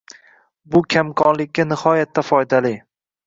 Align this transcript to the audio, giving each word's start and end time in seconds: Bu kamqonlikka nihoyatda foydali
Bu 0.75 0.81
kamqonlikka 0.93 1.67
nihoyatda 1.73 2.25
foydali 2.31 2.73